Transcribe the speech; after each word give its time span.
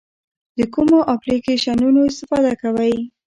د 0.57 0.59
کومو 0.73 0.97
اپلیکیشنونو 1.13 1.99
استفاده 2.09 2.53
کوئ؟ 2.61 2.95